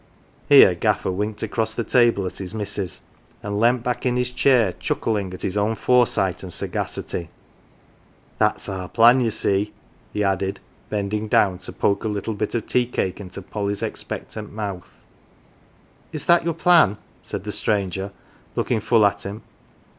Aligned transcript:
Here 0.49 0.73
Gaffer 0.73 1.11
winked 1.11 1.43
across 1.43 1.75
the 1.75 1.83
table 1.83 2.25
at 2.25 2.39
his 2.39 2.55
missus, 2.55 3.01
and 3.43 3.59
leant 3.59 3.83
back 3.83 4.03
in 4.03 4.15
his 4.15 4.31
chair 4.31 4.73
chuckling 4.79 5.31
at 5.31 5.43
his 5.43 5.57
own 5.57 5.75
foresight 5.75 6.41
and 6.41 6.51
sagacity. 6.51 7.29
42 7.29 7.29
GAFFER'S 7.29 7.29
CHILD" 7.29 8.39
That's 8.39 8.69
our 8.69 8.89
plan, 8.89 9.21
ye 9.21 9.29
see, 9.29 9.59
11 9.75 9.75
he 10.13 10.23
added, 10.23 10.59
bending 10.89 11.27
down 11.27 11.59
to 11.59 11.71
poke 11.71 12.03
a 12.03 12.07
little 12.07 12.33
bit 12.33 12.55
of 12.55 12.65
tea 12.65 12.87
cake 12.87 13.19
into 13.21 13.43
Polly's 13.43 13.83
expectant 13.83 14.51
mouth. 14.51 14.91
"Is 16.11 16.25
that 16.25 16.45
your 16.45 16.55
plan?" 16.55 16.97
said 17.21 17.43
the 17.43 17.51
stranger, 17.51 18.11
looking 18.55 18.79
full 18.79 19.05
at 19.05 19.23
him. 19.23 19.43